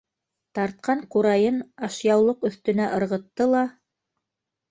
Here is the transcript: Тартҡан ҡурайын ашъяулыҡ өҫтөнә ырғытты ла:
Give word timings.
Тартҡан 0.59 1.01
ҡурайын 1.15 1.59
ашъяулыҡ 1.89 2.49
өҫтөнә 2.49 2.87
ырғытты 2.97 3.47
ла: 3.53 3.61